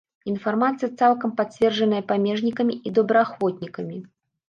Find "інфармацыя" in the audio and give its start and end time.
0.29-0.89